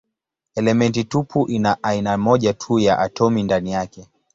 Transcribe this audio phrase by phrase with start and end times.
[0.55, 4.07] Elementi tupu ina aina moja tu ya atomi ndani yake.